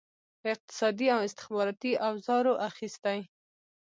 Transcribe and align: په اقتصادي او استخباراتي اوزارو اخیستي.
په 0.39 0.47
اقتصادي 0.55 1.07
او 1.15 1.19
استخباراتي 1.27 1.91
اوزارو 2.07 2.53
اخیستي. 2.69 3.19